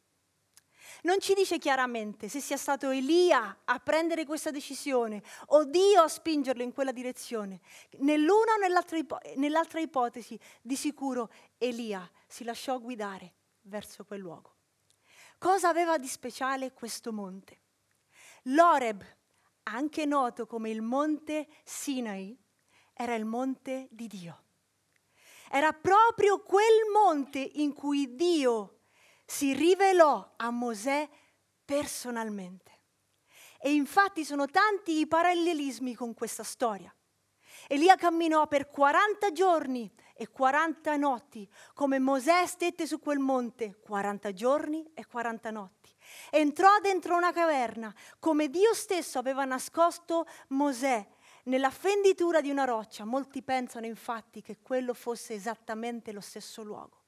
Non 1.02 1.20
ci 1.20 1.34
dice 1.34 1.58
chiaramente 1.58 2.30
se 2.30 2.40
sia 2.40 2.58
stato 2.58 2.90
Elia 2.90 3.62
a 3.66 3.80
prendere 3.80 4.26
questa 4.26 4.52
decisione 4.52 5.22
o 5.48 5.66
Dio 5.66 6.02
a 6.02 6.08
spingerlo 6.08 6.64
in 6.64 6.74
quella 6.74 6.92
direzione. 6.92 7.60
Nell'una 8.00 8.54
o 8.54 8.58
nell'altra, 8.58 8.98
ipo- 8.98 9.20
nell'altra 9.36 9.80
ipotesi, 9.80 10.40
di 10.62 10.76
sicuro 10.76 11.30
Elia 11.58 12.10
si 12.28 12.44
lasciò 12.44 12.80
guidare 12.80 13.34
verso 13.64 14.06
quel 14.06 14.22
luogo. 14.22 14.57
Cosa 15.40 15.70
aveva 15.70 16.00
di 16.00 16.08
speciale 16.08 16.74
questo 16.74 17.14
monte? 17.14 17.62
L'Oreb, 18.44 19.06
anche 19.64 20.06
noto 20.06 20.48
come 20.48 20.72
il 20.72 20.82
monte 20.82 21.48
Sinai, 21.64 22.36
era 22.92 23.14
il 23.14 23.26
monte 23.26 23.88
di 23.92 24.08
Dio. 24.08 24.44
Era 25.52 25.74
proprio 25.74 26.42
quel 26.42 26.90
monte 26.92 27.38
in 27.38 27.74
cui 27.74 28.16
Dio 28.16 28.80
si 29.26 29.54
rivelò 29.54 30.34
a 30.38 30.50
Mosè 30.50 31.08
personalmente. 31.64 32.72
E 33.60 33.74
infatti 33.74 34.26
sono 34.26 34.48
tanti 34.48 34.98
i 34.98 35.08
parallelismi 35.08 35.94
con 35.94 36.16
questa 36.16 36.44
storia. 36.44 36.92
Elia 37.68 37.96
camminò 37.96 38.48
per 38.48 38.70
40 38.70 39.32
giorni 39.34 39.94
e 40.18 40.30
40 40.30 40.98
notti, 40.98 41.48
come 41.74 42.00
Mosè 42.00 42.46
stette 42.48 42.88
su 42.88 43.00
quel 43.00 43.20
monte 43.20 43.80
40 43.80 44.34
giorni 44.34 44.90
e 44.94 45.06
40 45.06 45.52
notti. 45.52 45.96
Entrò 46.32 46.80
dentro 46.82 47.16
una 47.16 47.32
caverna, 47.32 47.94
come 48.20 48.50
Dio 48.50 48.74
stesso 48.74 49.20
aveva 49.20 49.46
nascosto 49.46 50.26
Mosè 50.50 51.06
nella 51.44 51.70
fenditura 51.70 52.42
di 52.42 52.50
una 52.50 52.66
roccia. 52.66 53.06
Molti 53.06 53.44
pensano 53.44 53.86
infatti 53.86 54.42
che 54.42 54.58
quello 54.62 54.94
fosse 54.94 55.34
esattamente 55.34 56.12
lo 56.12 56.22
stesso 56.22 56.64
luogo. 56.64 57.04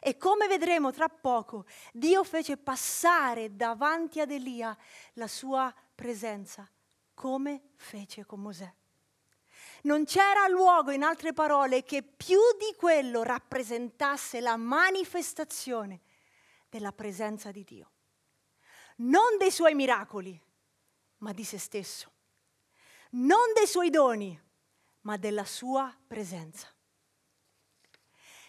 E 0.00 0.16
come 0.16 0.46
vedremo 0.46 0.92
tra 0.92 1.08
poco, 1.08 1.66
Dio 1.92 2.24
fece 2.24 2.56
passare 2.56 3.54
davanti 3.54 4.20
ad 4.20 4.30
Elia 4.30 4.76
la 5.14 5.28
sua 5.28 5.72
presenza, 5.94 6.68
come 7.14 7.70
fece 7.76 8.24
con 8.24 8.40
Mosè. 8.40 8.72
Non 9.84 10.04
c'era 10.04 10.46
luogo, 10.48 10.90
in 10.90 11.02
altre 11.02 11.32
parole, 11.32 11.82
che 11.82 12.02
più 12.02 12.38
di 12.58 12.74
quello 12.76 13.22
rappresentasse 13.22 14.40
la 14.40 14.56
manifestazione 14.56 16.02
della 16.68 16.92
presenza 16.92 17.50
di 17.50 17.64
Dio. 17.64 17.90
Non 18.96 19.38
dei 19.38 19.50
suoi 19.50 19.74
miracoli, 19.74 20.40
ma 21.18 21.32
di 21.32 21.44
se 21.44 21.58
stesso. 21.58 22.12
Non 23.10 23.52
dei 23.54 23.66
suoi 23.66 23.90
doni, 23.90 24.38
ma 25.02 25.16
della 25.16 25.44
sua 25.44 25.94
presenza 26.06 26.74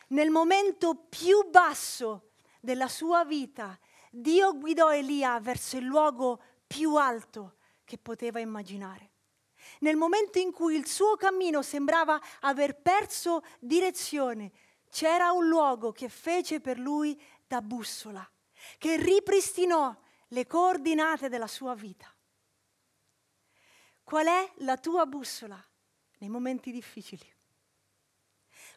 nel 0.07 0.29
momento 0.29 0.95
più 1.09 1.49
basso 1.49 2.31
della 2.59 2.87
sua 2.87 3.25
vita, 3.25 3.77
Dio 4.11 4.57
guidò 4.57 4.93
Elia 4.93 5.39
verso 5.39 5.77
il 5.77 5.85
luogo 5.85 6.41
più 6.67 6.95
alto 6.95 7.55
che 7.83 7.97
poteva 7.97 8.39
immaginare. 8.39 9.11
Nel 9.79 9.95
momento 9.95 10.39
in 10.39 10.51
cui 10.51 10.75
il 10.75 10.87
suo 10.87 11.15
cammino 11.15 11.61
sembrava 11.61 12.21
aver 12.41 12.81
perso 12.81 13.43
direzione, 13.59 14.51
c'era 14.89 15.31
un 15.31 15.47
luogo 15.47 15.91
che 15.91 16.09
fece 16.09 16.59
per 16.61 16.79
lui 16.79 17.19
da 17.47 17.61
bussola, 17.61 18.27
che 18.77 18.97
ripristinò 18.97 19.95
le 20.29 20.47
coordinate 20.47 21.29
della 21.29 21.47
sua 21.47 21.75
vita. 21.75 22.13
Qual 24.03 24.25
è 24.25 24.51
la 24.57 24.77
tua 24.77 25.05
bussola 25.05 25.61
nei 26.19 26.29
momenti 26.29 26.71
difficili? 26.71 27.33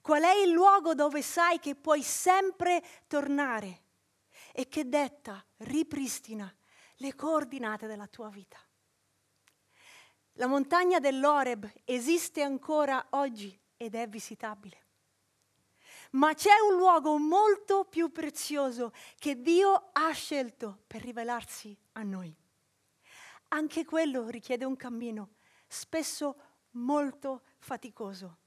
Qual 0.00 0.22
è 0.22 0.34
il 0.36 0.50
luogo 0.50 0.94
dove 0.94 1.22
sai 1.22 1.58
che 1.58 1.74
puoi 1.74 2.02
sempre 2.02 2.82
tornare 3.06 3.82
e 4.52 4.68
che 4.68 4.88
detta, 4.88 5.44
ripristina 5.58 6.52
le 6.96 7.14
coordinate 7.14 7.86
della 7.86 8.06
tua 8.06 8.28
vita? 8.28 8.58
La 10.38 10.46
montagna 10.46 10.98
dell'Oreb 10.98 11.70
esiste 11.84 12.42
ancora 12.42 13.06
oggi 13.10 13.56
ed 13.76 13.94
è 13.94 14.08
visitabile. 14.08 14.86
Ma 16.12 16.32
c'è 16.34 16.58
un 16.60 16.76
luogo 16.76 17.18
molto 17.18 17.84
più 17.84 18.10
prezioso 18.10 18.92
che 19.18 19.40
Dio 19.40 19.90
ha 19.92 20.10
scelto 20.12 20.80
per 20.86 21.02
rivelarsi 21.02 21.76
a 21.92 22.02
noi. 22.02 22.34
Anche 23.48 23.84
quello 23.84 24.28
richiede 24.28 24.64
un 24.64 24.76
cammino, 24.76 25.34
spesso 25.66 26.36
molto 26.70 27.42
faticoso 27.58 28.38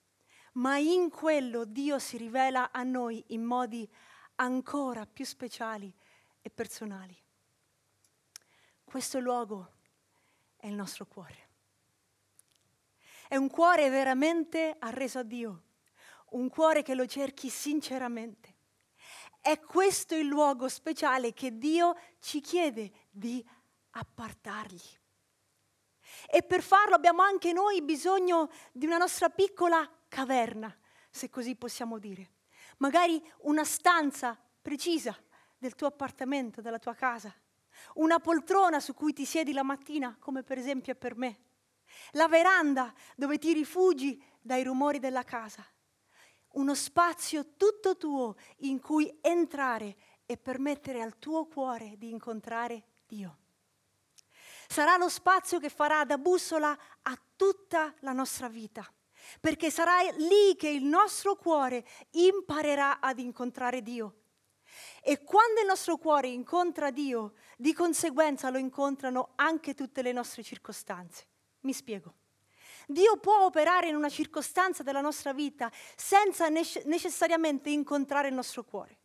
ma 0.54 0.78
in 0.78 1.10
quello 1.10 1.64
Dio 1.66 2.00
si 2.00 2.18
rivela 2.18 2.72
a 2.72 2.84
noi 2.84 3.24
in 3.28 3.44
modi 3.44 3.90
ancora 4.36 5.06
più 5.06 5.24
speciali 5.24 5.94
e 6.42 6.50
personali. 6.50 7.16
Questo 8.84 9.20
luogo 9.20 9.74
è 10.58 10.68
il 10.68 10.74
nostro 10.74 11.06
cuore. 11.06 11.51
È 13.32 13.38
un 13.38 13.50
cuore 13.50 13.90
veramente 13.90 14.76
arreso 14.78 15.20
a 15.20 15.24
Dio, 15.24 15.62
un 16.32 16.50
cuore 16.50 16.82
che 16.82 16.94
lo 16.94 17.06
cerchi 17.06 17.48
sinceramente. 17.48 18.56
È 19.40 19.58
questo 19.62 20.16
il 20.16 20.26
luogo 20.26 20.68
speciale 20.68 21.32
che 21.32 21.58
Dio 21.58 21.96
ci 22.20 22.42
chiede 22.42 22.92
di 23.10 23.42
appartargli. 23.92 25.00
E 26.30 26.44
per 26.44 26.62
farlo 26.62 26.94
abbiamo 26.94 27.22
anche 27.22 27.54
noi 27.54 27.82
bisogno 27.82 28.50
di 28.74 28.86
una 28.86 28.98
nostra 28.98 29.30
piccola 29.30 29.90
caverna, 30.10 30.78
se 31.10 31.30
così 31.30 31.56
possiamo 31.56 32.00
dire. 32.00 32.32
Magari 32.80 33.24
una 33.44 33.64
stanza 33.64 34.38
precisa 34.62 35.18
del 35.58 35.76
tuo 35.76 35.88
appartamento, 35.88 36.60
della 36.60 36.80
tua 36.80 36.96
casa. 36.96 37.34
Una 37.94 38.20
poltrona 38.20 38.82
su 38.82 38.94
cui 38.94 39.14
ti 39.14 39.24
siedi 39.24 39.54
la 39.54 39.64
mattina, 39.64 40.18
come 40.20 40.44
per 40.44 40.58
esempio 40.58 40.92
è 40.92 40.96
per 40.98 41.16
me. 41.16 41.46
La 42.12 42.28
veranda 42.28 42.94
dove 43.16 43.38
ti 43.38 43.54
rifugi 43.54 44.22
dai 44.40 44.64
rumori 44.64 45.00
della 45.00 45.24
casa. 45.24 45.66
Uno 46.54 46.76
spazio 46.76 47.56
tutto 47.56 47.98
tuo 47.98 48.36
in 48.58 48.80
cui 48.80 49.18
entrare 49.22 49.96
e 50.26 50.38
permettere 50.38 51.02
al 51.02 51.18
tuo 51.20 51.46
cuore 51.46 51.96
di 51.98 52.10
incontrare 52.10 52.84
Dio. 53.08 53.38
Sarà 54.68 54.98
lo 54.98 55.10
spazio 55.10 55.60
che 55.60 55.70
farà 55.70 56.06
da 56.06 56.18
bussola 56.18 56.78
a 57.02 57.20
tutta 57.36 57.94
la 58.00 58.14
nostra 58.14 58.48
vita 58.48 58.90
perché 59.40 59.70
sarà 59.70 60.02
lì 60.18 60.56
che 60.58 60.70
il 60.70 60.84
nostro 60.84 61.36
cuore 61.36 61.86
imparerà 62.12 63.00
ad 63.00 63.20
incontrare 63.20 63.82
Dio. 63.82 64.16
E 65.04 65.24
quando 65.24 65.62
il 65.62 65.68
nostro 65.68 65.98
cuore 65.98 66.28
incontra 66.28 66.92
Dio, 66.92 67.34
di 67.58 67.74
conseguenza 67.74 68.50
lo 68.50 68.58
incontrano 68.58 69.32
anche 69.36 69.74
tutte 69.74 70.02
le 70.02 70.12
nostre 70.12 70.44
circostanze. 70.44 71.28
Mi 71.62 71.74
spiego. 71.74 72.14
Dio 72.88 73.18
può 73.18 73.46
operare 73.46 73.88
in 73.88 73.96
una 73.96 74.10
circostanza 74.10 74.84
della 74.84 75.02
nostra 75.02 75.34
vita 75.34 75.72
senza 75.96 76.50
necessariamente 76.50 77.70
incontrare 77.70 78.28
il 78.28 78.34
nostro 78.34 78.64
cuore. 78.64 78.98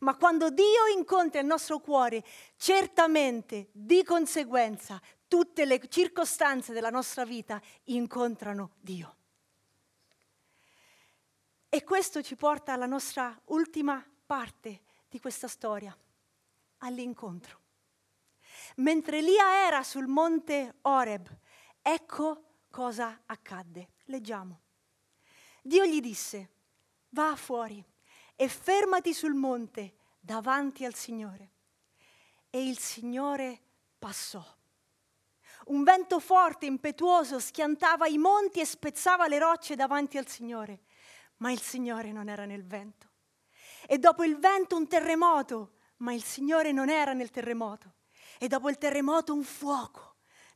Ma 0.00 0.16
quando 0.16 0.50
Dio 0.50 0.86
incontra 0.96 1.40
il 1.40 1.46
nostro 1.46 1.78
cuore, 1.78 2.24
certamente, 2.56 3.68
di 3.72 4.04
conseguenza, 4.04 5.00
tutte 5.28 5.64
le 5.64 5.80
circostanze 5.88 6.72
della 6.72 6.90
nostra 6.90 7.24
vita 7.24 7.60
incontrano 7.84 8.72
Dio. 8.80 9.16
E 11.68 11.84
questo 11.84 12.22
ci 12.22 12.36
porta 12.36 12.74
alla 12.74 12.86
nostra 12.86 13.38
ultima 13.46 14.04
parte 14.26 14.82
di 15.08 15.18
questa 15.20 15.48
storia, 15.48 15.96
all'incontro. 16.78 17.60
Mentre 18.76 19.18
Elia 19.18 19.66
era 19.66 19.82
sul 19.82 20.06
monte 20.06 20.76
Oreb, 20.82 21.28
ecco 21.82 22.44
cosa 22.70 23.22
accadde. 23.26 23.90
Leggiamo. 24.04 24.60
Dio 25.62 25.84
gli 25.84 26.00
disse, 26.00 26.50
va 27.10 27.36
fuori 27.36 27.84
e 28.34 28.48
fermati 28.48 29.12
sul 29.12 29.34
monte 29.34 29.94
davanti 30.18 30.84
al 30.84 30.94
Signore. 30.94 31.50
E 32.50 32.66
il 32.66 32.78
Signore 32.78 33.60
passò. 33.98 34.44
Un 35.66 35.84
vento 35.84 36.18
forte, 36.18 36.66
impetuoso, 36.66 37.38
schiantava 37.38 38.06
i 38.06 38.18
monti 38.18 38.60
e 38.60 38.66
spezzava 38.66 39.28
le 39.28 39.38
rocce 39.38 39.76
davanti 39.76 40.18
al 40.18 40.26
Signore. 40.26 40.80
Ma 41.36 41.52
il 41.52 41.60
Signore 41.60 42.10
non 42.10 42.28
era 42.28 42.44
nel 42.44 42.64
vento. 42.64 43.10
E 43.86 43.98
dopo 43.98 44.24
il 44.24 44.38
vento 44.38 44.76
un 44.76 44.88
terremoto, 44.88 45.74
ma 45.98 46.12
il 46.12 46.24
Signore 46.24 46.72
non 46.72 46.88
era 46.88 47.12
nel 47.12 47.30
terremoto. 47.30 47.94
E 48.38 48.48
dopo 48.48 48.68
il 48.68 48.78
terremoto 48.78 49.32
un 49.32 49.44
fuoco, 49.44 50.11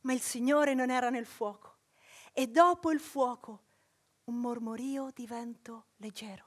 ma 0.07 0.13
il 0.13 0.21
Signore 0.21 0.73
non 0.73 0.89
era 0.89 1.09
nel 1.09 1.25
fuoco. 1.25 1.75
E 2.31 2.47
dopo 2.47 2.91
il 2.91 2.99
fuoco 3.01 3.63
un 4.25 4.35
mormorio 4.35 5.11
di 5.13 5.27
vento 5.27 5.87
leggero. 5.97 6.45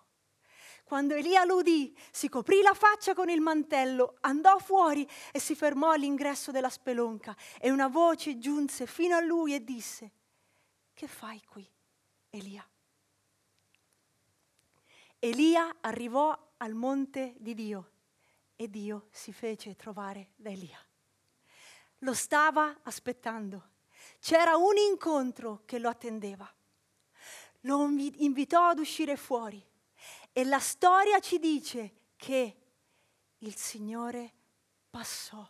Quando 0.84 1.14
Elia 1.14 1.44
lo 1.44 1.56
udì, 1.56 1.94
si 2.10 2.30
coprì 2.30 2.62
la 2.62 2.72
faccia 2.72 3.14
con 3.14 3.28
il 3.28 3.40
mantello, 3.40 4.16
andò 4.20 4.58
fuori 4.58 5.06
e 5.30 5.38
si 5.38 5.54
fermò 5.54 5.90
all'ingresso 5.90 6.50
della 6.50 6.70
spelonca 6.70 7.36
e 7.60 7.70
una 7.70 7.88
voce 7.88 8.38
giunse 8.38 8.86
fino 8.86 9.14
a 9.14 9.20
lui 9.20 9.54
e 9.54 9.62
disse, 9.62 10.10
che 10.94 11.06
fai 11.06 11.40
qui, 11.46 11.68
Elia? 12.30 12.66
Elia 15.18 15.76
arrivò 15.80 16.36
al 16.56 16.72
monte 16.72 17.34
di 17.38 17.54
Dio 17.54 17.90
e 18.56 18.68
Dio 18.70 19.08
si 19.10 19.32
fece 19.32 19.76
trovare 19.76 20.30
da 20.36 20.48
Elia. 20.50 20.82
Lo 22.00 22.14
stava 22.14 22.80
aspettando. 22.82 23.68
C'era 24.20 24.56
un 24.56 24.76
incontro 24.76 25.62
che 25.64 25.78
lo 25.78 25.88
attendeva. 25.88 26.50
Lo 27.64 27.86
invitò 27.86 28.68
ad 28.68 28.78
uscire 28.78 29.16
fuori 29.16 29.62
e 30.32 30.44
la 30.44 30.60
storia 30.60 31.18
ci 31.20 31.38
dice 31.38 31.92
che 32.16 32.56
il 33.38 33.54
Signore 33.56 34.32
passò. 34.88 35.46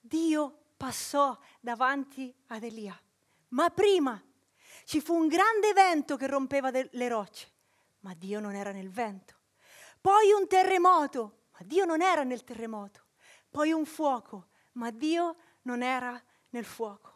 Dio 0.00 0.64
passò 0.76 1.38
davanti 1.60 2.34
ad 2.48 2.62
Elia. 2.62 2.98
Ma 3.48 3.70
prima 3.70 4.20
ci 4.84 5.00
fu 5.00 5.14
un 5.14 5.28
grande 5.28 5.72
vento 5.72 6.16
che 6.16 6.26
rompeva 6.26 6.70
de- 6.70 6.88
le 6.92 7.08
rocce, 7.08 7.52
ma 8.00 8.14
Dio 8.14 8.40
non 8.40 8.54
era 8.54 8.72
nel 8.72 8.90
vento. 8.90 9.34
Poi 10.00 10.32
un 10.32 10.46
terremoto, 10.46 11.46
ma 11.52 11.58
Dio 11.60 11.84
non 11.84 12.02
era 12.02 12.22
nel 12.24 12.44
terremoto. 12.44 13.02
Poi 13.48 13.72
un 13.72 13.86
fuoco, 13.86 14.48
ma 14.74 14.90
Dio 14.90 15.36
non 15.62 15.82
era 15.82 16.20
nel 16.50 16.64
fuoco. 16.64 17.12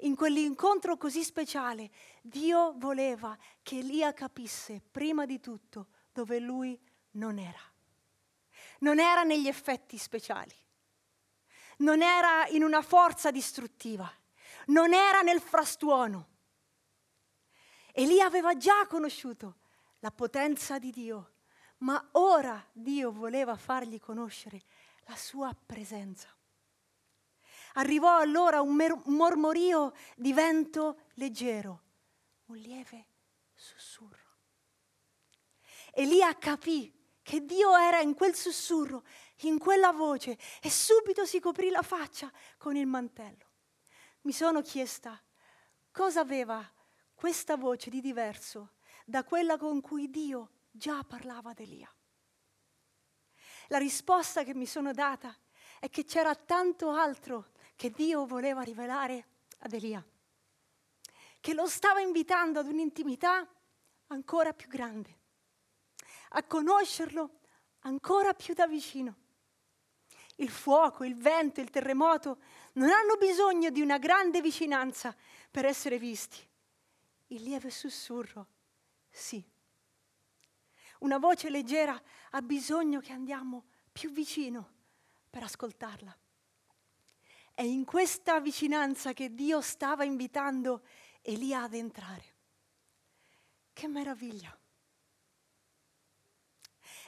In 0.00 0.14
quell'incontro 0.14 0.96
così 0.96 1.24
speciale, 1.24 1.90
Dio 2.20 2.74
voleva 2.76 3.36
che 3.62 3.78
Elia 3.78 4.12
capisse 4.12 4.80
prima 4.90 5.26
di 5.26 5.40
tutto 5.40 5.88
dove 6.12 6.38
lui 6.38 6.78
non 7.12 7.38
era. 7.38 7.60
Non 8.80 8.98
era 8.98 9.22
negli 9.22 9.48
effetti 9.48 9.96
speciali, 9.96 10.54
non 11.78 12.02
era 12.02 12.46
in 12.48 12.62
una 12.62 12.82
forza 12.82 13.30
distruttiva, 13.30 14.10
non 14.66 14.92
era 14.92 15.20
nel 15.22 15.40
frastuono. 15.40 16.28
Elia 17.92 18.26
aveva 18.26 18.56
già 18.56 18.86
conosciuto 18.86 19.56
la 20.00 20.10
potenza 20.10 20.78
di 20.78 20.90
Dio, 20.90 21.32
ma 21.78 22.08
ora 22.12 22.64
Dio 22.72 23.12
voleva 23.12 23.56
fargli 23.56 24.00
conoscere 24.00 24.62
la 25.06 25.16
sua 25.16 25.54
presenza. 25.54 26.28
Arrivò 27.74 28.18
allora 28.18 28.60
un, 28.60 28.74
mer- 28.74 29.00
mormorio 29.06 29.92
di 30.16 30.32
vento 30.32 31.02
leggero, 31.14 31.82
un 32.46 32.56
lieve 32.56 33.06
sussurro. 33.54 34.20
Elia 35.92 36.36
capì 36.36 36.92
che 37.22 37.44
Dio 37.44 37.76
era 37.76 38.00
in 38.00 38.14
quel 38.14 38.34
sussurro, 38.34 39.04
in 39.42 39.58
quella 39.58 39.92
voce, 39.92 40.38
e 40.60 40.70
subito 40.70 41.24
si 41.24 41.40
coprì 41.40 41.70
la 41.70 41.82
faccia 41.82 42.30
con 42.58 42.76
il 42.76 42.86
mantello. 42.86 43.50
Mi 44.22 44.32
sono 44.32 44.60
chiesta 44.60 45.20
cosa 45.90 46.20
aveva 46.20 46.68
questa 47.14 47.56
voce 47.56 47.90
di 47.90 48.00
diverso 48.00 48.74
da 49.04 49.24
quella 49.24 49.56
con 49.56 49.80
cui 49.80 50.10
Dio 50.10 50.50
già 50.70 51.04
parlava 51.04 51.50
ad 51.50 51.60
Elia. 51.60 51.92
La 53.68 53.78
risposta 53.78 54.42
che 54.42 54.54
mi 54.54 54.66
sono 54.66 54.92
data 54.92 55.36
è 55.78 55.88
che 55.88 56.04
c'era 56.04 56.34
tanto 56.34 56.90
altro 56.90 57.51
che 57.82 57.90
Dio 57.90 58.26
voleva 58.26 58.62
rivelare 58.62 59.26
ad 59.58 59.72
Elia, 59.72 60.06
che 61.40 61.52
lo 61.52 61.66
stava 61.66 61.98
invitando 61.98 62.60
ad 62.60 62.68
un'intimità 62.68 63.44
ancora 64.06 64.52
più 64.52 64.68
grande, 64.68 65.18
a 66.28 66.44
conoscerlo 66.44 67.40
ancora 67.80 68.34
più 68.34 68.54
da 68.54 68.68
vicino. 68.68 69.16
Il 70.36 70.48
fuoco, 70.48 71.02
il 71.02 71.16
vento, 71.16 71.60
il 71.60 71.70
terremoto 71.70 72.38
non 72.74 72.88
hanno 72.88 73.16
bisogno 73.16 73.68
di 73.70 73.80
una 73.80 73.98
grande 73.98 74.40
vicinanza 74.40 75.12
per 75.50 75.64
essere 75.64 75.98
visti. 75.98 76.38
Il 77.26 77.42
lieve 77.42 77.70
sussurro, 77.70 78.46
sì. 79.10 79.44
Una 81.00 81.18
voce 81.18 81.50
leggera 81.50 82.00
ha 82.30 82.42
bisogno 82.42 83.00
che 83.00 83.10
andiamo 83.10 83.64
più 83.90 84.12
vicino 84.12 84.70
per 85.28 85.42
ascoltarla. 85.42 86.16
È 87.54 87.62
in 87.62 87.84
questa 87.84 88.40
vicinanza 88.40 89.12
che 89.12 89.34
Dio 89.34 89.60
stava 89.60 90.04
invitando 90.04 90.82
Elia 91.20 91.62
ad 91.62 91.74
entrare. 91.74 92.24
Che 93.72 93.88
meraviglia! 93.88 94.56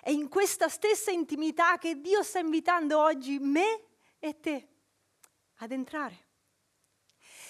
È 0.01 0.11
in 0.11 0.29
questa 0.29 0.69
stessa 0.69 1.11
intimità 1.11 1.79
che 1.79 2.01
Dio 2.01 2.23
sta 2.23 2.39
invitando 2.39 3.01
oggi 3.01 3.39
me 3.39 3.85
e 4.19 4.39
te 4.39 4.69
ad 5.57 5.73
entrare. 5.73 6.27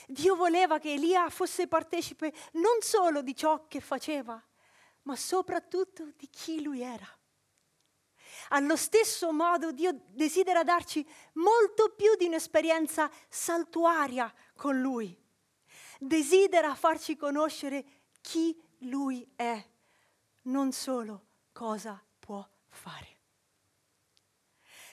Dio 0.07 0.37
voleva 0.37 0.79
che 0.79 0.93
Elia 0.93 1.31
fosse 1.31 1.67
partecipe 1.67 2.33
non 2.53 2.81
solo 2.81 3.23
di 3.23 3.35
ciò 3.35 3.67
che 3.67 3.81
faceva, 3.81 4.41
ma 5.03 5.17
soprattutto 5.17 6.13
di 6.17 6.29
chi 6.29 6.63
lui 6.63 6.81
era. 6.81 7.09
Allo 8.49 8.77
stesso 8.77 9.33
modo 9.33 9.73
Dio 9.73 10.01
desidera 10.09 10.63
darci 10.63 11.07
molto 11.35 11.95
più 11.97 12.15
di 12.17 12.27
un'esperienza 12.27 13.11
saltuaria 13.29 14.33
con 14.57 14.81
Lui. 14.81 15.17
Desidera 15.99 16.75
farci 16.75 17.17
conoscere 17.17 17.85
chi 18.21 18.61
Lui 18.81 19.27
è, 19.37 19.65
non 20.43 20.73
solo 20.73 21.27
cosa 21.53 22.03
può 22.19 22.47
fare. 22.69 23.13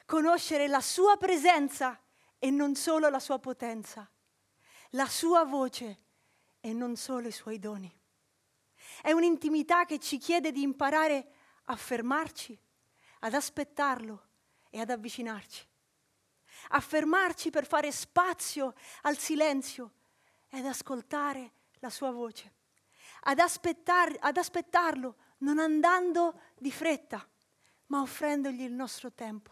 Conoscere 0.05 0.67
la 0.67 0.81
sua 0.81 1.17
presenza 1.17 1.99
e 2.37 2.49
non 2.49 2.75
solo 2.75 3.09
la 3.09 3.19
sua 3.19 3.39
potenza, 3.39 4.09
la 4.91 5.07
sua 5.07 5.43
voce 5.43 5.99
e 6.59 6.73
non 6.73 6.95
solo 6.95 7.27
i 7.27 7.31
suoi 7.31 7.59
doni. 7.59 7.93
È 9.01 9.11
un'intimità 9.11 9.85
che 9.85 9.99
ci 9.99 10.17
chiede 10.17 10.51
di 10.51 10.61
imparare 10.61 11.31
a 11.65 11.75
fermarci 11.75 12.59
ad 13.23 13.33
aspettarlo 13.33 14.29
e 14.69 14.79
ad 14.79 14.89
avvicinarci, 14.89 15.67
a 16.69 16.79
fermarci 16.79 17.49
per 17.49 17.65
fare 17.65 17.91
spazio 17.91 18.73
al 19.01 19.17
silenzio 19.17 19.91
e 20.49 20.59
ad 20.59 20.65
ascoltare 20.65 21.51
la 21.79 21.89
sua 21.89 22.11
voce, 22.11 22.53
ad, 23.21 23.39
aspettar, 23.39 24.15
ad 24.19 24.37
aspettarlo 24.37 25.15
non 25.39 25.59
andando 25.59 26.39
di 26.57 26.71
fretta, 26.71 27.27
ma 27.87 28.01
offrendogli 28.01 28.61
il 28.61 28.73
nostro 28.73 29.11
tempo, 29.11 29.51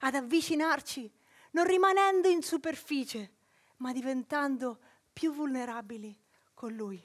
ad 0.00 0.14
avvicinarci 0.14 1.10
non 1.52 1.66
rimanendo 1.66 2.28
in 2.28 2.42
superficie, 2.42 3.32
ma 3.78 3.92
diventando 3.92 4.78
più 5.12 5.32
vulnerabili 5.32 6.16
con 6.54 6.74
Lui. 6.74 7.02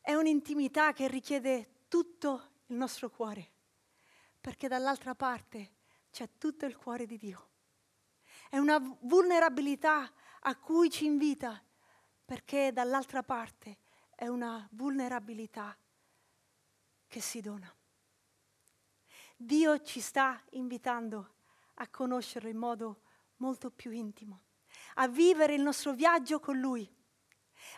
È 0.00 0.14
un'intimità 0.14 0.92
che 0.92 1.08
richiede 1.08 1.84
tutto 1.88 2.48
il 2.66 2.76
nostro 2.76 3.10
cuore 3.10 3.49
perché 4.40 4.68
dall'altra 4.68 5.14
parte 5.14 5.74
c'è 6.10 6.28
tutto 6.38 6.66
il 6.66 6.76
cuore 6.76 7.06
di 7.06 7.16
Dio. 7.16 7.48
È 8.48 8.58
una 8.58 8.78
vulnerabilità 9.02 10.10
a 10.40 10.56
cui 10.56 10.90
ci 10.90 11.04
invita, 11.04 11.62
perché 12.24 12.72
dall'altra 12.72 13.22
parte 13.22 13.78
è 14.14 14.26
una 14.26 14.66
vulnerabilità 14.72 15.76
che 17.06 17.20
si 17.20 17.40
dona. 17.40 17.72
Dio 19.36 19.82
ci 19.82 20.00
sta 20.00 20.42
invitando 20.50 21.34
a 21.74 21.88
conoscerlo 21.88 22.48
in 22.48 22.58
modo 22.58 23.02
molto 23.36 23.70
più 23.70 23.90
intimo, 23.90 24.42
a 24.94 25.08
vivere 25.08 25.54
il 25.54 25.62
nostro 25.62 25.92
viaggio 25.92 26.40
con 26.40 26.58
Lui, 26.58 26.88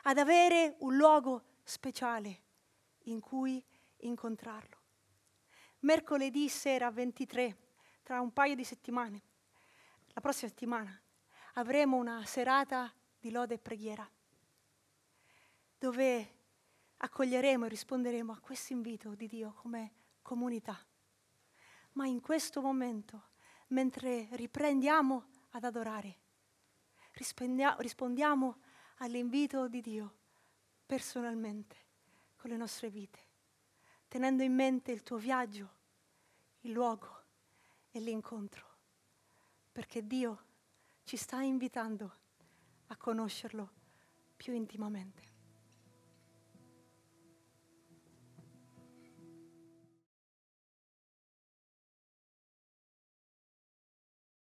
ad 0.03 0.19
avere 0.19 0.77
un 0.81 0.97
luogo 0.97 1.45
speciale 1.63 2.43
in 3.05 3.21
cui 3.21 3.65
incontrarlo. 3.99 4.82
Mercoledì 5.85 6.49
sera 6.49 6.93
23, 6.93 7.57
tra 8.05 8.21
un 8.21 8.33
paio 8.33 8.55
di 8.55 8.63
settimane, 8.63 9.23
la 10.13 10.21
prossima 10.21 10.49
settimana, 10.49 11.03
avremo 11.55 11.97
una 11.97 12.25
serata 12.25 12.93
di 13.19 13.33
lode 13.33 13.55
e 13.55 13.59
preghiera, 13.59 14.09
dove 15.77 16.35
accoglieremo 16.99 17.67
e 17.67 17.69
risponderemo 17.69 18.31
a 18.31 18.39
questo 18.39 18.73
invito 18.73 19.17
di 19.17 19.27
Dio 19.27 19.55
come 19.55 19.95
comunità. 20.23 20.79
Ma 21.95 22.07
in 22.07 22.21
questo 22.21 22.61
momento, 22.61 23.31
mentre 23.69 24.29
riprendiamo 24.31 25.31
ad 25.51 25.65
adorare, 25.65 26.17
rispondiamo 27.11 28.61
all'invito 28.99 29.67
di 29.67 29.81
Dio 29.81 30.15
personalmente 30.87 31.77
con 32.37 32.51
le 32.51 32.57
nostre 32.57 32.89
vite, 32.89 33.31
tenendo 34.13 34.43
in 34.43 34.53
mente 34.53 34.93
il 34.93 35.03
tuo 35.03 35.17
viaggio, 35.17 35.71
il 36.61 36.73
luogo 36.73 37.23
e 37.91 37.99
l'incontro, 37.99 38.67
perché 39.73 40.07
Dio 40.07 40.45
ci 41.03 41.17
sta 41.17 41.41
invitando 41.41 42.17
a 42.89 42.97
conoscerlo 42.99 43.71
più 44.37 44.53
intimamente. 44.53 45.32